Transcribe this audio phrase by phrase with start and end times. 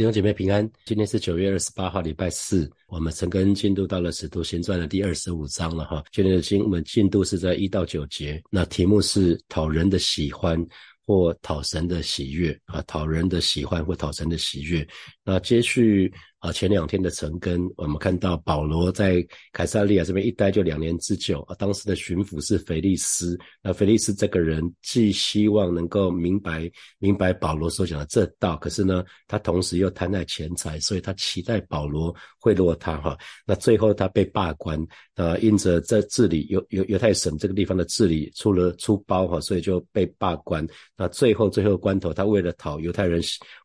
[0.00, 2.66] 弟兄姐妹平安，今天是九月二十八号，礼拜四。
[2.86, 6.02] 我们陈根进度到了《使徒行传》的第二十五章了哈。
[6.10, 10.58] 今天的经文进度是在一到九节，那题目是讨人的喜欢
[11.04, 14.88] 或讨神的喜悦啊，讨人的喜欢或讨神的喜悦。
[15.22, 16.10] 那接续。
[16.40, 21.54] 啊，前两天的成根，我们看到保罗在凯撒利亚这边一待就两年之久啊。
[21.58, 33.18] 当时的巡抚是腓利斯，那腓利斯这个人既希望能够明白明白保罗所讲的这道，可是呢，他同时又贪爱钱财，所以他期待保罗贿赂他哈。
[33.46, 34.82] 那最后他被罢官，
[35.16, 40.66] 啊，因着在治理犹犹犹太省这个地方的治理出了出包哈，所以就被罢官。
[40.96, 43.20] 那最后最后关头，他为了讨犹太人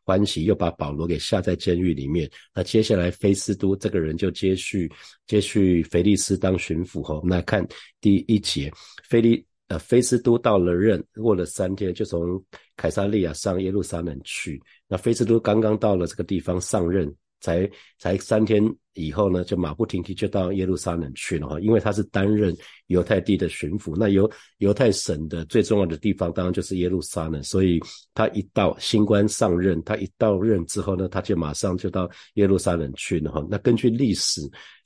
[0.06, 2.30] 欢喜，又把保罗给下在监狱里面。
[2.54, 4.88] 那接下来，菲斯都这个人就接续
[5.26, 7.16] 接续菲利斯当巡抚哈。
[7.16, 7.66] 我们来看
[8.00, 12.40] 第一节，菲利呃菲斯都到了任，过了三天，就从
[12.76, 14.62] 凯撒利亚上耶路撒冷去。
[14.86, 17.12] 那菲斯都刚刚到了这个地方上任。
[17.46, 18.60] 才才三天
[18.94, 22.52] 以后呢，就马不停蹄就到耶路撒冷去了哈，因为他是担任
[22.88, 27.80] 犹太地的巡抚，那犹犹太省的最重要的地方当然就是耶路撒冷，所以
[28.14, 33.46] 他一到新官上任，他一到任之后呢，他就马上就到耶路撒冷去了哈。
[33.48, 34.40] 那根据历史。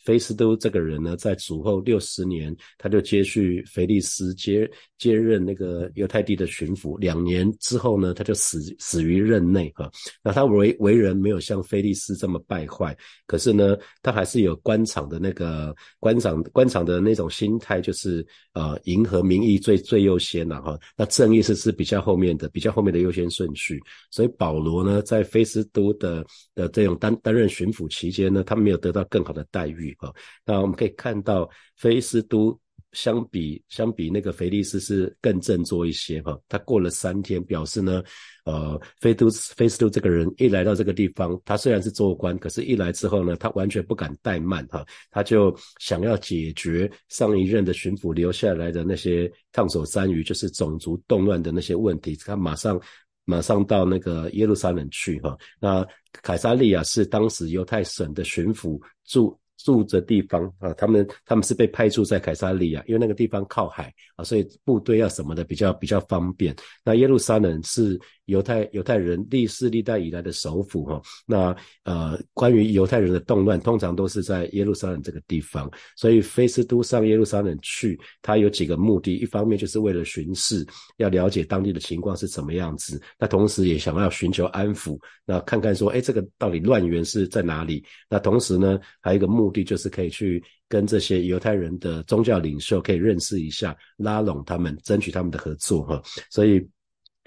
[0.04, 6.98] 菲斯都这个人呢，在主后六十年，他就接续菲利斯接接任那个犹太地的巡抚。
[6.98, 9.90] 两年之后呢，他就死死于任内哈。
[10.22, 20.78] 那他为为人没有像菲利斯这么败坏，可是呢，他还是有官场的那个官场官场的那种心态，就是呃，迎合民意最最优先了哈。
[20.96, 23.80] 那正义是是比较后面的，比较后面的优先顺序。
[24.10, 29.89] 所以保罗呢，在菲斯都的的这种担担任巡抚期间呢，他没有得到更好的待遇。
[29.98, 30.12] 啊，
[30.44, 32.58] 那我们可以看到，菲斯都
[32.92, 36.36] 相比相比那个腓利斯是更振作一些哈。
[36.48, 38.02] 他过了三天，表示呢，
[38.44, 52.80] 呃，菲都菲斯都这个人一来到这个地方，他虽然是做官，可是一来之后呢，他完全不敢怠慢哈，他就想要解决上一任的巡抚留下来的那些烫手山芋，就是种族动乱的那些问题，他马上
[53.24, 55.38] 马上到那个耶路撒冷去哈。
[55.60, 55.86] 那
[56.22, 59.39] 凯撒利亚是当时犹太省的巡抚驻。
[59.64, 66.54] 住的地方啊，他们他们是被派驻在凯撒利亚，因为那个地方靠海啊，所以部队要什么的比较比较方便。
[66.84, 67.98] 那耶路撒冷是。
[68.26, 80.64] 犹太犹太人历世历代以来的首府哈，那呃关于犹太人的动乱，通常都是在耶路撒冷这个地方，所以菲斯都上耶路撒冷去，他有几个目的，一方面就是为了巡视，
[80.98, 87.84] 要了解当地的情况是怎么样子，那同时也想要寻求安抚，那看看说，哎，这个到底乱源是在哪里？
[88.08, 96.64] 那同时呢，还有一个目目的就是可以去跟这些犹太人的宗教领袖可以认识一下，拉拢他们，争取他们的合作哈，所以。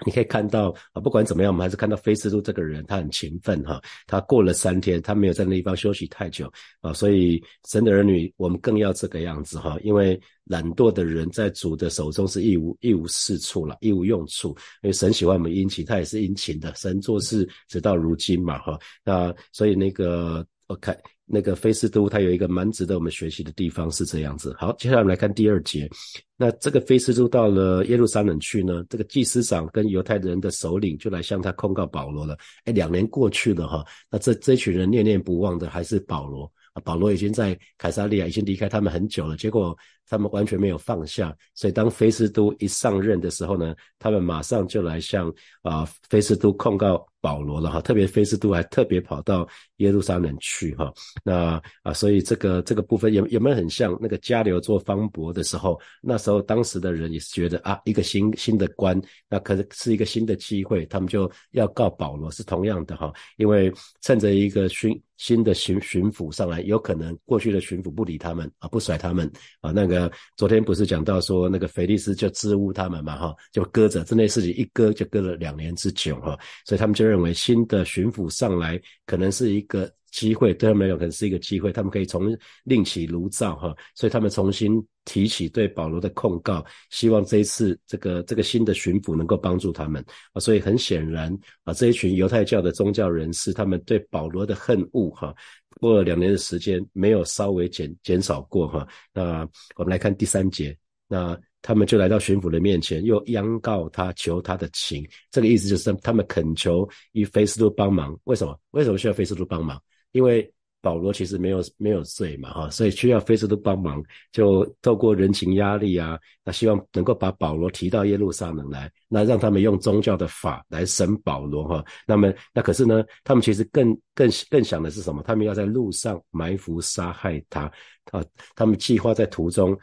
[0.04, 3.80] 你可以看到啊，不管怎么样，我们还是看到菲斯都这个人，他很勤奋哈。
[4.08, 7.40] 他过了三天，他没有在那地方休息太久啊，所以
[7.70, 9.78] 神的儿女，我们更要这个样子哈。
[9.84, 14.48] 因为懒惰的人在主的手中是一无一无是处了，一无用处。
[14.82, 16.74] 因为神喜欢我们殷勤，他也是殷勤的。
[16.74, 18.76] 神做事直到如今嘛哈。
[19.04, 20.96] 那所以那个 OK，。
[21.26, 24.54] 那个菲斯都，他有一个蛮值得我们学习的地方，是这样子。
[24.58, 25.88] 好，接下来我们来看第二节。
[26.36, 32.36] 那这个菲斯都到了耶路撒冷去呢，这个祭司长跟犹太人的首领就来向他控告保罗了。
[32.64, 36.50] 哎，两年过去了哈，那这这群人念念不忘的还是保罗。
[36.82, 39.74] 保罗已经在凯撒利亚已经离开他们很久了，结果
[40.08, 41.36] 他们完全没有放下。
[41.54, 45.32] 所以当菲斯都一上任的时候呢，他们马上就来向
[45.62, 47.06] 啊菲斯都控告。
[47.24, 50.92] 保罗了哈，特别菲斯都还特别跑到耶路撒冷去哈，
[51.24, 63.72] 那啊，所以这个这个部分有有没有很像那个加流做方伯的时候，那时候当时的人也是觉得啊，一个新新的官，那可是是一个新的机会，他们就要告保罗，是同样的哈，因为
[64.02, 69.26] 趁着一个新新的巡巡抚上来，有可能过去的巡抚不理他们啊，不甩他们
[69.62, 69.93] 啊，那个
[70.36, 95.34] 昨天不是讲到说那个腓力斯就支吾他们嘛哈，就搁着这类事情一搁就搁了两年之久哈，所以他们就认为新的巡抚上来可能是一个机会，对他们来讲可能是一个机会，他们可以重另起炉灶哈，所以他们重新提起对保罗的控告，希望这一次这个这个新的巡抚能够帮助他们啊，所以很显然啊，这一群犹太教的宗教人士，他们对保罗的恨恶哈，
[95.80, 100.76] 过了两年的时间没有稍微减减少过哈，那我们来看第三节，
[101.08, 101.38] 那。
[101.66, 105.02] 他们就来到巡抚的面前，又央告他，求他的情。
[105.30, 108.14] 这个意思就是他们恳求以菲斯都帮忙。
[108.24, 108.54] 为什么？
[108.72, 109.80] 为什么需要菲斯都帮忙？
[110.12, 110.52] 因为
[110.84, 125.22] 保罗其实没有没有罪嘛，哈，所以需要菲斯都帮忙，就透过人情压力啊，那希望能够把保罗提到耶路撒冷来，那让他们用宗教的法来审保罗，哈，那么那可是呢，他们其实更更更想的是什么？
[125.22, 127.62] 他们要在路上埋伏杀害他，
[128.10, 128.22] 啊，
[128.54, 129.74] 他们计划在途中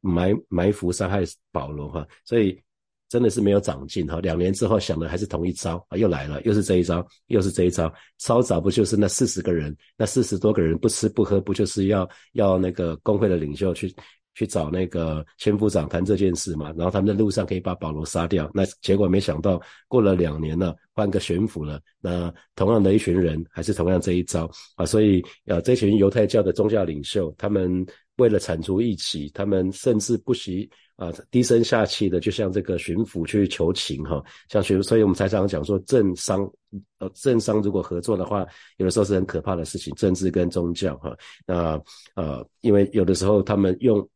[0.00, 1.22] 埋埋伏杀害
[1.52, 2.60] 保罗，哈，所以。
[3.08, 7.92] 真的是没有长进哈，两年之后想的还是同一招啊，又来了，又是这一招，又是这一招。
[8.18, 13.94] 稍早不就是那四十个人，那四十多个人不吃不喝，不就是要要那个工会的领袖去
[14.34, 16.72] 去找那个千夫长谈这件事嘛？
[16.76, 30.68] 然后他们在路上可以把保罗杀掉，那结果没想到过了两年了，换个巡抚了，那同样的一群人还是同样这一招啊，所以啊，这群犹太教的宗教领袖，他们为了铲除异己，他们甚至不惜。
[30.98, 36.40] 啊，低声下气的，就像这个巡抚去求情哈，像巡，所以我们才常常讲说，政商，
[36.98, 38.44] 呃，政商如果合作的话，
[38.78, 41.16] 有的时候是很可怕的事情，政治跟宗教哈，
[41.46, 41.80] 那
[42.16, 44.06] 呃，因为有的时候他们用。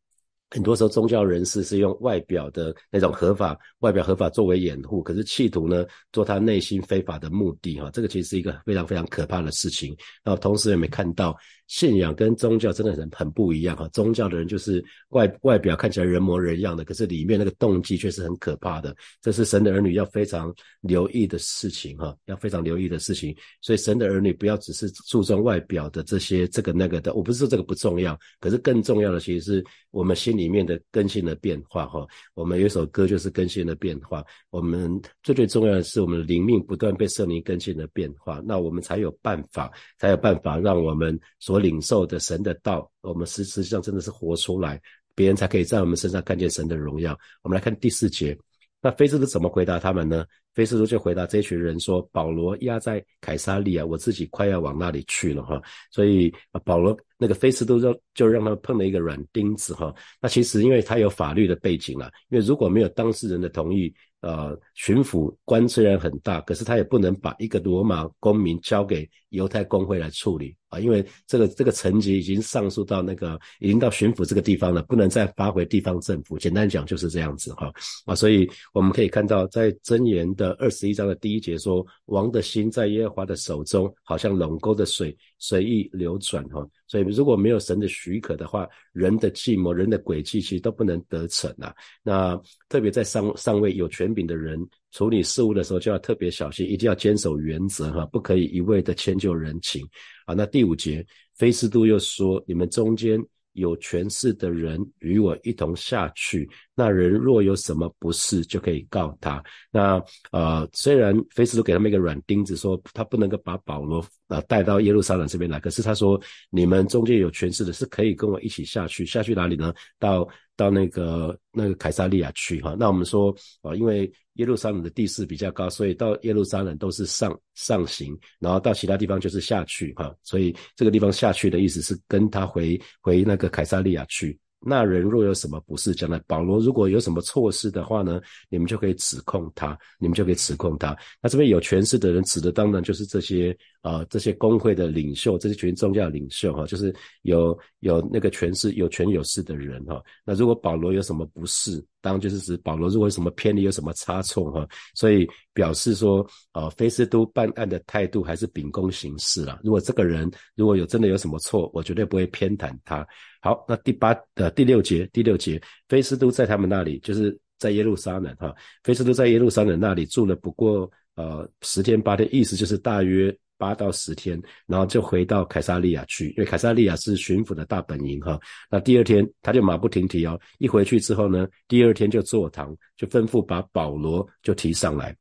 [0.49, 7.89] 很多时候，宗教人士是用外表的那种合法、外表合法作为掩护，可是企图呢做他内心非法的目的哈。
[7.91, 9.97] 这个其实是一个非常非常可怕的事情。
[10.23, 11.35] 然后同时也没看到
[11.73, 13.87] 信仰跟宗教真的很很不一样哈。
[13.89, 18.95] 宗教的人就是外外表看起来人模人样的，可是里面那个动机却是很可怕的。
[19.21, 23.35] 这是神的儿女要非常留意的事情哈，要非常留意的事情。
[23.59, 27.13] 所以神的儿女不要只是注重外表的这些这个那个的。
[27.15, 30.53] 我不是说这个不重要，可是更重要的其实是我们心里。
[30.53, 32.05] 面的更新的变化哈，
[32.35, 34.23] 我们有一首歌就是更新的变化。
[34.51, 44.81] 我们最最重要的是，我们的灵命不断被圣灵更新的变化，那我们才有办法，才有办法让我们所领受的神的道，我们实实际上真的是活出来，
[45.15, 47.17] 别人才可以在我们身上看见神的荣耀。
[47.41, 48.37] 我们来看第四节，
[48.81, 50.25] 那非洲是怎么回答他们呢？
[50.53, 55.61] 菲斯都就回答这群人说：“保罗压在凯撒利亚，我自己快要往那里去了哈，
[55.91, 56.33] 所以
[56.63, 76.37] 保罗。”那个菲斯都就就让他碰了一个软钉子哈，那其实因为他有法律的背景了，因为如果没有当事人的同意，呃，巡抚官虽然很大，可是他也不能把一个罗马公民交给犹太公会来处理啊，因为这个这个层级已经上诉到那个已经到巡抚这个地方了，不能再发回地方政府。
[76.37, 77.71] 简单讲就是这样子哈
[78.05, 86.67] 啊，所以我们可以看到在箴言的二十一章的第一节说，王的心在耶和华的手中，好像垄沟的水随意流转哈。
[86.87, 91.73] 所以，如果没有神的许可的话，人的计谋、人的诡计，其实都不能得逞啊。
[92.03, 94.59] 那特别在上上位有权柄的人
[94.91, 99.85] 处理事务的时候，就要特别小心，一定要坚守原则哈，不可以一味的迁就人情
[100.25, 100.33] 啊。
[100.33, 101.05] 那第五节，
[101.35, 103.23] 菲斯都又说：你们中间。
[103.53, 109.43] 有权势的人与我一同下去，那人若有什么不是，就可以告他。
[109.71, 116.19] 那呃，虽然菲斯都给他们一个软钉子，说他不能够把保罗呃带到耶路撒冷这边来，可是他说
[116.49, 119.73] 你们中间有权势的是可以跟我一起下去，下去哪里呢？
[119.99, 122.75] 到到那个那个凯撒利亚去哈。
[122.79, 124.11] 那我们说啊，因为。
[124.37, 130.11] 耶路撒冷的地势比较高，所以到耶路撒冷都是上上行，然后到其他地方就是下去哈。
[130.23, 134.35] 所以这个地方下去的意思是跟他回回那个凯撒利亚去。
[134.65, 140.95] 那人若有什么不是，将来保罗如果有什么错事的话呢，你们就可以指控他，你们就可以指控他。
[141.21, 146.93] 那这边有权势的人指的当然就是这些啊，这些工会的领袖，这些群宗教领袖哈，就是
[147.23, 150.01] 有有那个权势、有权有势的人哈。
[150.25, 159.59] 那如果保罗有什么不是，当然就是指保罗如果有什么偏离、有什么差错哈，所以表示说啊，菲斯都办案的态度还是秉公行事了。
[159.63, 163.05] 如果这个人如果有真的有什么错，我绝对不会偏袒他。
[163.43, 168.55] 好，那第八的第六节，第六节，菲斯都在他们那里，就是在耶路撒冷哈。
[168.85, 178.39] 菲斯都在耶路撒冷那里住了不过呃十天八天，意思就是大约八到十天，然后就回到凯撒利亚去，因为凯撒利亚是巡抚的大本营哈。
[178.71, 185.13] 那第二天他就马不停蹄哦，一回去之后呢，第二天就坐堂，就吩咐把保罗就提上来。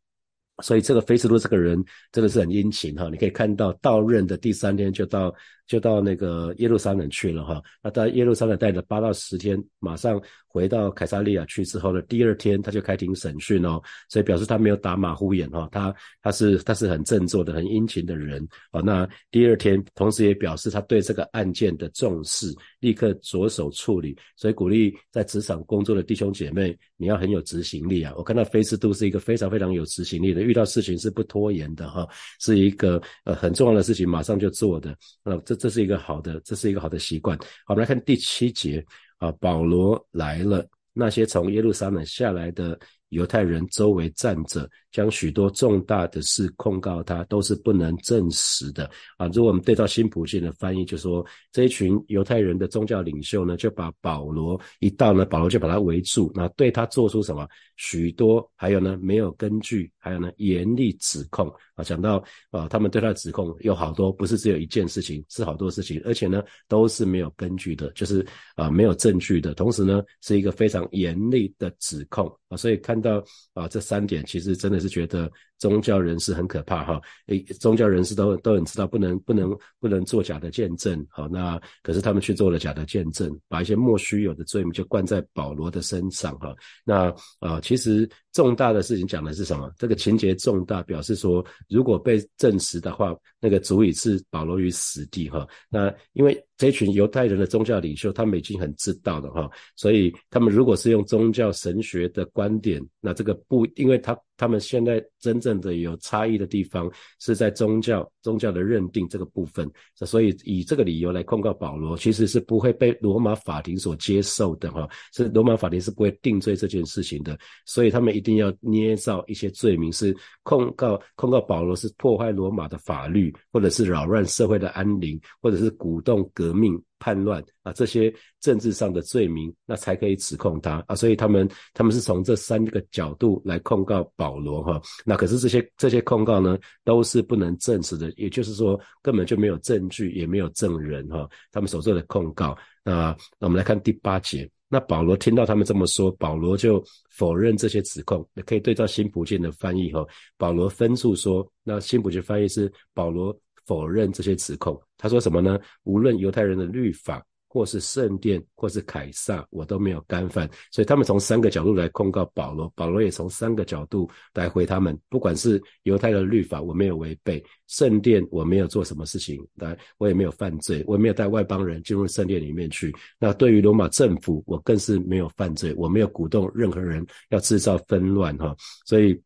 [0.63, 5.35] 所以这个菲斯都这个人真的是很殷勤哈，你可以看到到任的第三天就到。
[5.73, 18.83] 就到那个耶路撒冷去了哈，那到耶路撒冷待了八到十天，马上回到凯撒利亚去之后呢，第二天他就开庭审讯哦，所以表示他没有打马虎眼哈，他他是他是很振作的、很殷勤的人哦。
[18.83, 28.13] 那第二天，同时也表示他对这个案件的重视，立刻着手处理，所以鼓励在职场工作的弟兄姐妹，你要很有执行力啊。
[28.19, 32.07] 我看到菲斯都是一个非常非常有执行力的，遇到事情是不拖延的哈，
[32.41, 35.62] 是一个呃很重要的事情马上就做的，呃这。
[35.63, 37.39] 这是一个好的，这是一个好的习惯。
[37.39, 38.85] 好，我们来看第七节
[39.19, 40.67] 啊，保罗来了。
[40.93, 42.77] 那些从耶路撒冷下来的
[43.13, 49.27] 犹太人周围站着，将许多重大的事控告他，都是不能证实的啊。
[49.29, 61.85] 如果我们对照新普信的翻译，就说这一群犹太人的宗教领袖呢，就把保罗一到呢，保罗就把他围住，那对他做出什么许多，还有呢没有根据，还有呢严厉指控啊。
[61.85, 68.27] 讲到啊，他们对他的指控有好多，不是只有一件事情，是好多事情，而且呢都是没有根据的，就是
[68.57, 72.57] 啊没有证据的，同时呢是一个非常严厉的指控啊。
[72.57, 75.31] 所以看到啊这三点，其实真的是觉得。
[75.63, 86.53] 宗教人士很可怕哈，诶，宗教人士都都很知道不能不能不能做假的见证，好，那可是他们去做了假的见证，把一些莫须有的罪名就灌在保罗的身上哈，
[86.85, 89.73] 那啊，其实重大的事情讲的是什么？
[89.79, 95.47] 这个情节重大，表示说如果被证实的话，那个足以置保罗于死地哈。
[95.71, 104.19] 那因为这群犹太人的宗教领袖，他们已经很知道了哈，所以他们如果是用宗教神学的观点，那这个不，因为他。
[104.37, 126.81] 他们现在真正的有差异的地方是在宗教宗教的认定这个部分，所以以这个理由来控告保罗，其实是不会被罗马法庭所接受的哈，是罗马法庭是不会定罪这件事情的，所以他们一定要捏造一些罪名，是控告控告保罗是破坏罗马的法律，或者是扰乱社会的安宁，或者是鼓动革命。
[127.03, 130.95] 叛乱啊，这些政治上的罪名，那才可以指控他啊。
[130.95, 134.81] 所以他们他们是从这三个角度来控告保罗哈。
[135.05, 141.29] 那可是这些这些控告呢，都是不能证实的，也就是说根本就没有证据，也没有证人哈。
[141.51, 144.49] 他们所做的控告，那那我们来看第八节。
[144.69, 148.25] 那保罗听到他们这么说，保罗就否认这些指控。
[148.47, 150.07] 可以对照新普健的翻译哈。
[150.39, 153.37] 保罗分述说，那新普健翻译是保罗。
[153.67, 155.59] 否认这些指控，他说什么呢？
[155.85, 160.49] 无论犹太人的律法，或是圣殿，或是凯撒，我都没有干犯。
[160.71, 164.99] 所以他们从三个角度来控告保罗，保罗也从三个角度来回他们。
[165.11, 172.95] 不管是犹太的律法，我没有违背；圣殿，我没有做什么事情，来，我也没有犯罪，我也没有带外邦人进入圣殿里面去。
[173.19, 178.57] 那对于罗马政府，我更是没有犯罪，我没有鼓动任何人要制造纷乱，哈。
[178.87, 179.21] 所以。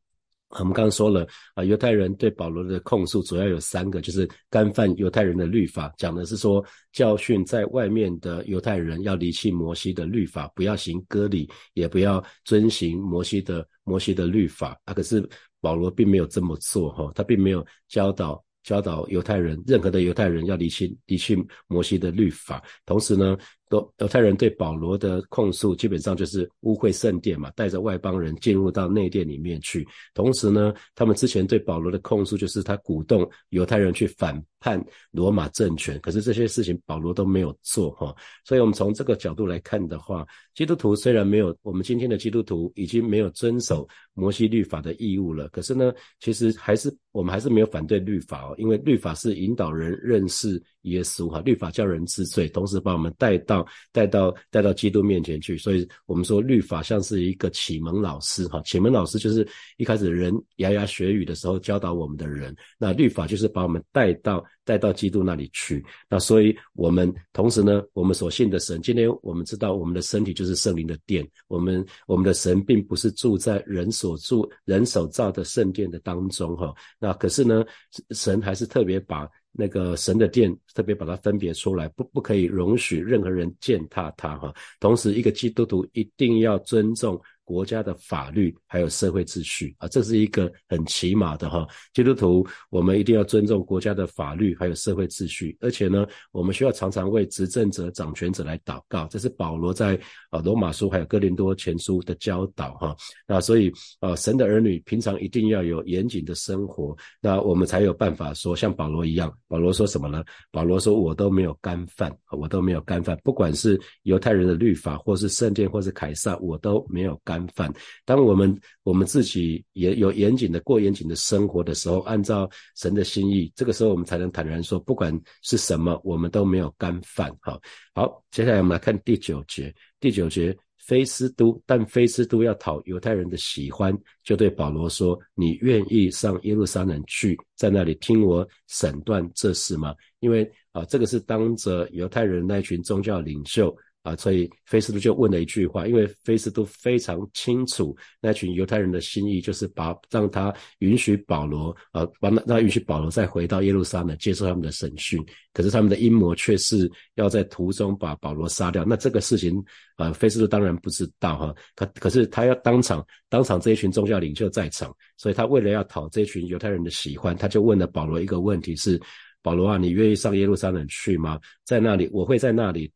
[0.50, 14.94] 我们刚刚说了啊，犹太人对保罗的控诉主要有三个，就是干犯犹太人的律法，讲的是说教训在外面的犹太人要离弃摩西的律法，不要行割礼，也不要遵行摩西的摩西的律法啊。
[14.94, 15.28] 可是
[15.60, 18.42] 保罗并没有这么做哈，他并没有教导。
[18.66, 21.36] 教导犹太人，任何的犹太人要离弃离弃
[21.68, 22.60] 摩西的律法。
[22.84, 23.38] 同时呢，
[23.68, 29.86] 都犹太人对保罗的控诉，基本上就是污秽圣殿嘛，带着外邦人进入到内殿里面去。
[30.14, 35.98] 同时呢，他们之前对保罗的控诉，就是他鼓动犹太人去反叛罗马政权。
[36.00, 38.14] 可是这些事情保罗都没有做哈。
[38.44, 46.94] 所以，我们从这个角度来看的话，基督徒虽然没有我们今天的基督徒已经没有遵守摩西律法的义务了，可是呢，其实还是。
[47.12, 76.74] 我们还是没有反对律法哦，因为律法是引导人认识耶稣哈，律法叫人知罪，同时把我们带到带到带到基督面前去，所以我们说律法像是一个启蒙老师哈，启蒙老师就是一开始人牙牙学语的时候教导我们的人，那律法就是把我们带到带到基督那里去，那所以我们同时呢，我们所信的神，今天我们知道我们的身体就是圣灵的殿，我们我们的神并不是住在人所住人所造的圣殿的当中哈。
[76.98, 77.64] 那可是呢，
[78.10, 84.54] 神还是特别把那个神的殿特别把它分别出来，不不可以容许任何人践踏它哈。
[84.80, 87.20] 同时，一个基督徒一定要尊重。
[87.46, 91.66] 国家的法律还有社会秩序啊，这是一个很起码的哈。
[91.94, 99.06] 基督徒，我们一定要尊重国家的法律还有社会秩序，而且呢，我们需要常常为执政者、掌权者来祷告。
[99.06, 99.98] 这是保罗在
[100.30, 102.96] 啊罗马书还有哥林多前书的教导哈。
[103.28, 109.32] 那所以啊，神的儿女平常一定要有严谨的生活，那我们才有办法说像保罗一样。
[109.46, 110.24] 保罗说什么呢？
[110.50, 117.70] 保罗说：“我都没有干犯，我都没有干犯，不管是犹太人的律法，或是圣殿，或是凯撒，我都没有干。”干犯。
[118.06, 125.12] 当我们我们自己也有严谨的过严谨的生活的时候，按照神的心意，这个时候我们才能坦然说，不管
[125.42, 127.30] 是什么，我们都没有干犯。
[127.40, 127.60] 好，
[127.94, 129.74] 好，接下来我们来看第九节。
[130.00, 143.76] 第九节，菲斯都，但菲斯都要讨犹太人的喜欢，就对保罗说：“你愿意上耶路撒冷去，在那里听我审断这事吗？”因为啊，这个是当着犹太人那群宗教领袖。
[144.06, 155.20] 啊，所以菲斯都就问了一句话，因为菲斯都非常清楚那群犹太人的心意，就是把让他允许保罗啊，把那让允许保罗再回到耶路撒冷接受他们的审讯。
[155.52, 158.84] 可是他们的阴谋却是要在途中把保罗杀掉。
[158.84, 159.60] 那这个事情
[159.96, 161.54] 啊，菲斯都当然不知道哈。
[161.74, 169.00] 可可是他要当场当场这一群宗教领袖在场，所以他为了要讨这群犹太人的喜欢，他就问了保罗一个问题：是
[169.42, 171.40] 保罗啊，你愿意上耶路撒冷去吗？
[171.64, 172.88] 在那里，我会在那里。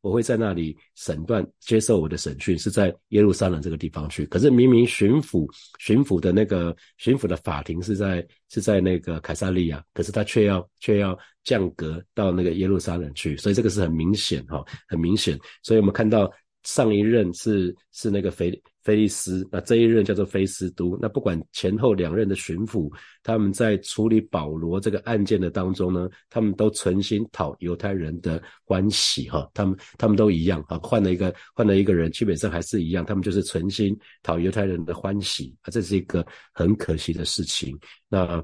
[0.00, 4.24] 我会在那里审断接受我的审讯，是在耶路撒冷这个地方去。
[4.26, 5.46] 可是明明巡抚
[5.78, 15.38] 巡抚的那个巡抚的法庭是在是在那个凯撒利亚，可是他却要却要降格到那个耶路撒冷去，所以这个是很明显哈，很明显。
[15.62, 16.30] 所以我们看到
[16.62, 18.50] 上一任是是那个腓。
[18.82, 20.98] 菲利斯，那这一任叫做菲斯都。
[21.00, 22.90] 那不管前后两任的巡抚，
[23.22, 37.78] 他们在处理保罗这个案件的当中呢，他们都存心讨犹太人的欢喜，哈，他们他们都一样，啊，换了一个换了一个人，基本上还是一样，他们就是存心讨犹太人的欢喜，啊，这是一个很可惜的事情。
[38.08, 38.42] 那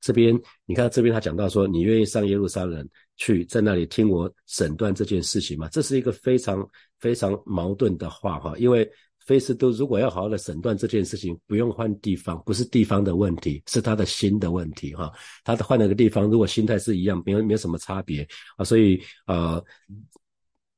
[0.00, 5.68] 这边你看这边他讲到说，你愿意上耶路撒冷去，在那里听我审断这件事情吗？
[5.68, 6.68] 这是一个非常
[6.98, 8.90] 非常矛盾的话，哈，因为。
[9.24, 15.10] 菲斯都如果要好好的审断这件事情，不用换地方，不是地方的问题，是他的心的问题哈。
[15.42, 18.26] 他的换了个地方，如果心态是一样，没有没有什么差别
[18.56, 18.64] 啊。
[18.64, 19.64] 所以呃，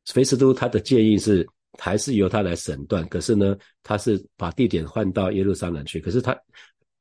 [0.06, 1.46] 菲斯都他的建议是
[1.78, 6.00] 还是由他来审断，可是呢，他是把地点换到耶路撒冷去。
[6.00, 6.36] 可是他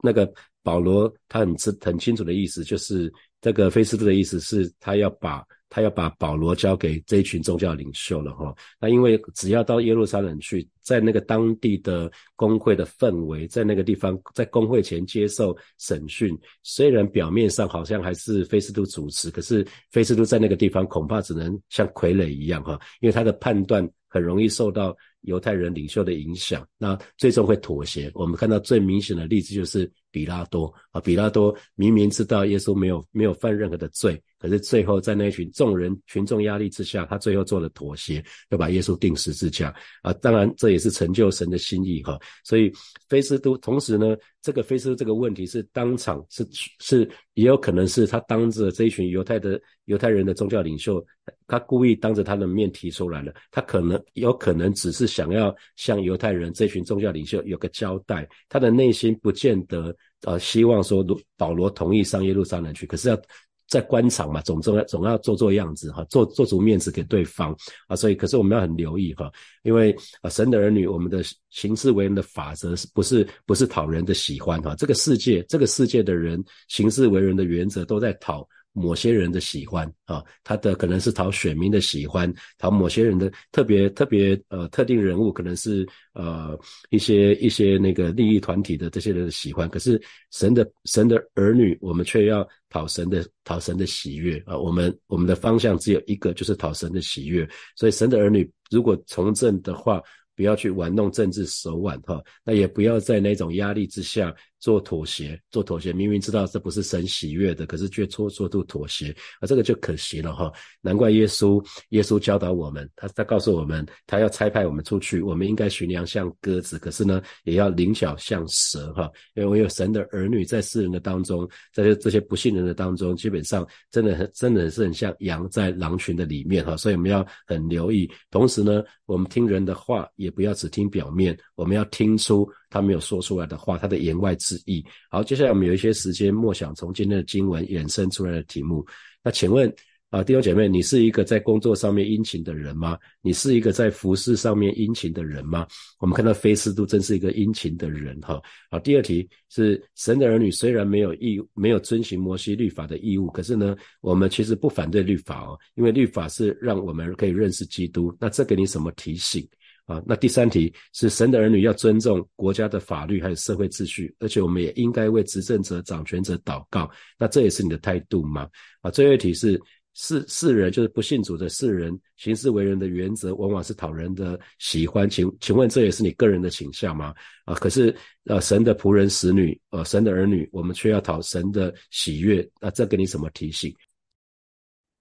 [0.02, 0.32] 那个
[0.64, 5.46] 保罗他很知很清楚的意思，就是这个菲斯都的意思是他要把。
[5.75, 28.10] 他要把保罗交给这一群宗教领袖了哈，那因为只要到耶路撒冷去，在那个当地的工会的氛围，在那个地方，在工会前接受审讯，虽然表面上好像还是菲斯都主持，可是菲斯都在那个地方恐怕只能像傀儡一样哈，因为他的判断很容易受到犹太人领袖的影响，那最终会妥协。
[28.13, 34.24] 我们看到最明显的例子就是比拉多啊，比拉多明明知道耶稣没有没有犯任何的罪。
[34.46, 39.74] 可是最后，在那群众人群众压力之下，他最后做了妥协，要把耶稣钉十字架
[40.04, 40.14] 啊！
[40.14, 42.16] 当然，这也是成就神的心意哈。
[42.44, 42.72] 所以，
[43.10, 46.48] 菲斯都同时呢，这个菲斯这个问题是当场是
[46.80, 51.04] 是，也有可能是他当着这一群犹太的犹太人的宗教领袖，
[51.48, 53.34] 他故意当着他的面提出来了。
[53.50, 61.04] 他可能有可能只是想要向犹太人这群宗教领袖有个交代，他的内心不见得呃希望说
[61.36, 63.20] 保罗同意上耶路撒冷去，可是要。
[63.68, 67.56] 在官场嘛，总总要总要做做样子哈，做做足面子给对方
[67.88, 69.32] 啊，所以可是我们要很留意哈，
[69.64, 74.75] 因为啊，神的儿女，我们的行事为人的法则是不是不是讨人的喜欢哈？
[74.75, 78.48] 这个世界，这个世界的人行事为人的原则都在讨。
[78.75, 86.59] 某些人的喜欢啊，他的可能是讨选民的喜欢，讨某些人的特别特别呃特定人物，可能是呃
[86.90, 89.70] 一些一些那个利益团体的这些人的喜欢。
[89.70, 90.00] 可是
[90.31, 94.57] 神的神的儿女，我们却要讨神的讨神的喜悦啊！
[94.57, 97.48] 我们我们的方向只有一个，就是讨神的喜悦。
[97.77, 100.01] 所以神的儿女如果从政的话，
[100.35, 104.35] 不要去玩弄政治手腕哈，那也不要在那种压力之下。
[104.59, 110.51] 做妥协，做妥协，明明知道这不是神喜悦的，可是却做做出妥协，啊，这个就可惜了哈。
[110.81, 119.09] 难怪耶稣，耶稣教导我们，他他告诉我们，他要差派我们出去，我们应该驯良像鸽子，可是呢，也要灵巧像蛇哈。
[119.35, 126.75] 因为我有神的儿女在世人的当中，在这这些不信人的当中，基本上真的很真的是很像羊在狼群的里面哈。
[126.75, 132.50] 所以我们要很留意，同时呢，我们听人的话也不要只听表面，我们要听出。
[132.75, 134.83] 他没有说出来的话，他的言外之意。
[135.09, 138.85] 好，接下来我们有一些时间默想从今天的经文衍生出来的题目。
[139.24, 139.74] 那请问
[140.09, 142.98] 啊，弟兄姐妹，你是一个在工作上面殷勤的人吗？
[143.22, 145.66] 你是一个在服饰上面殷勤的人吗？
[146.00, 148.42] 我们看到菲斯都真是一个殷勤的人哈。
[148.70, 158.14] 好，第二题是神的儿女虽然没有义没有遵循摩西律法的义务，可是呢，我们其实不反对律法哦，因为律法是让我们可以认识基督。
[158.20, 159.48] 那这给你什么提醒？
[159.86, 166.90] 啊，那第三题是神的儿女要尊重国家的法律还有社会秩序，而且我们也应该为执政者、掌权者祷告。
[167.20, 168.50] 那这也是你的态度吗？
[168.82, 169.62] 啊，最后一题是
[169.94, 175.10] 世世人就是不信主的世人行事为人的原则，往往是讨人的喜欢。
[175.10, 177.14] 请请问这也是你个人的倾向吗？
[177.46, 177.96] 啊，可是
[178.26, 182.46] 呃，神的仆人、使女，呃，神的儿女，我们却要讨神的喜悦。
[182.60, 183.74] 那这给你什么提醒？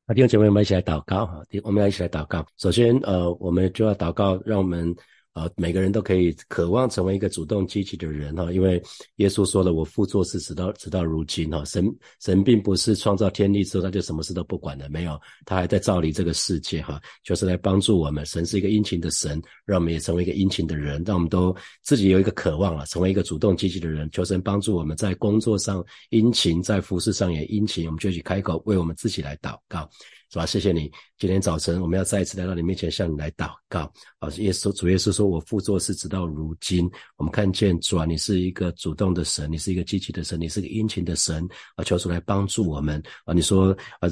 [0.06, 1.42] 啊，弟兄姐妹，我们一起来祷告哈！
[1.62, 2.44] 我们要一起来祷告。
[2.58, 4.94] 首先，呃，我们就要祷告，让我们
[5.34, 8.80] 啊，每个人都可以渴望成为一个主动积极的人哈，因为
[9.16, 11.84] 耶稣说了，我父做事直到直到如今哈，神
[12.20, 18.24] 神并不是创造天地之后他就什么事都不管了，没有，他还在照理这个世界哈，就是来帮助我们。
[18.24, 24.08] 神是一个殷勤的神，让我们也成为一个殷勤的人，让我们都自己有一个渴望了，成为一个主动积极的人。
[24.12, 29.90] 求神帮助我们在工作上殷勤，在服饰上也殷勤，我们就去开口为我们自己来祷告。
[30.34, 30.44] 主啊？
[30.44, 33.82] 谢谢你，今天早晨我们要再一次来到你面前，向你来祷告。
[34.18, 41.84] 啊，耶稣主耶稣说：“我父做事直到如今。”我们看见主啊，你是一个主动的神，你是一个积极的神，你是个殷勤的神啊！
[41.84, 43.32] 求主来帮助我们啊！
[43.32, 43.70] 你说
[44.00, 44.10] 啊，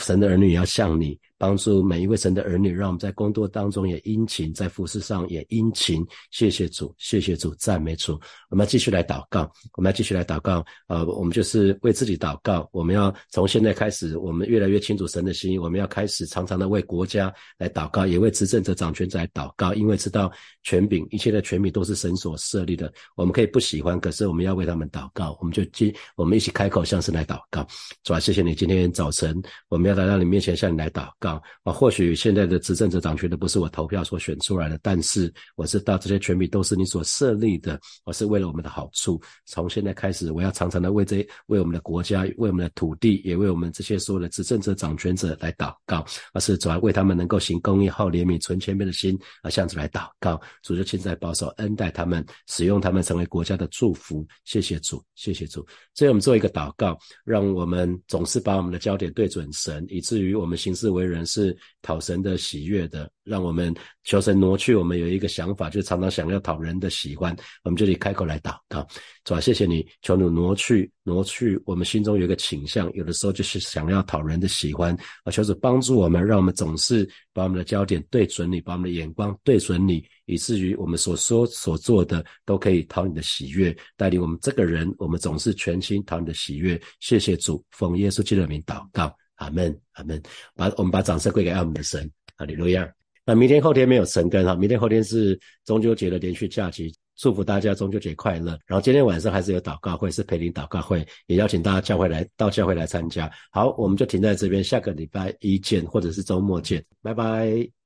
[0.00, 1.20] 神的儿女要向你。
[1.42, 6.06] 帮助每一位神的儿女，让我们在工作当中也殷勤，在服饰上也殷勤。
[6.30, 8.12] 谢谢主，谢谢主，赞美主。
[8.48, 10.64] 我们要继续来祷告，我们要继续来祷告。
[10.86, 12.70] 呃，我们就是为自己祷告。
[12.70, 15.58] 我们要从现在开始，我们越来越清楚神的心意。
[15.58, 20.30] 我们要开始常常的为国家来祷告，也为执政者、掌权者来祷告，因为知道
[20.62, 22.92] 权柄，一切的权柄都是神所设立的。
[23.16, 25.36] 我们可以不喜欢，可是我们要为他们祷告。
[25.40, 27.66] 我们就今我们一起开口向神来祷告。
[28.04, 31.31] 主啊，谢谢你，今天早晨我们要来到你面前向你来祷告。
[31.62, 39.20] 啊，或许现在的执政者掌权的不是我投票所选出来的，但是我知道这些权柄都是你所设立的，我是为了我们的好处。
[39.46, 50.40] 从现在开始，我要常常的为这为我们的国家、为我们的土地，也为我们这些所有的执政者掌权者来祷告，而是主要为他们能够行公义、好怜悯、存谦卑的心啊，向主来祷告。
[50.62, 54.26] 主就亲自保守、恩待他们，使用他们成为国家的祝福。
[54.44, 55.66] 谢谢主，谢谢主。
[55.94, 61.56] 所以我们做一个祷告，让我们总是把我们的焦点对准神，以至于我们行事为人是。
[61.84, 68.86] 讨神的喜悦的，让我们求神挪去我们有一个想法，就常常想要讨人的喜欢，我们就得开口来祷告，
[69.24, 86.80] 主啊，谢谢你，求你挪去挪去我们心中有一个倾向，有的时候就是想要讨人的喜欢啊，求主帮助我们，让我们总是把我们的焦点对准你，把我们的眼光对准你，以至于我们所说所做的都可以讨你的喜悦，带领我们这个人，我们总是全心讨你的喜悦。
[87.00, 89.12] 谢谢主，奉耶稣基督的名祷告。
[89.42, 90.20] 阿门，阿门。
[90.54, 92.88] 把我们把掌声归给爱我们的神，哈利路亚。
[93.24, 98.58] 那明天后天没有神更哈，明天后天是中秋节的连续假期，祝福大家中秋节快乐。
[98.66, 103.30] 然后今天晚上还是有祷告会，是陪灵祷告会，也邀请大家教会来到教会来参加。
[103.52, 107.81] 好，我们就停在这边，下个礼拜一见，或者是周末见，拜拜。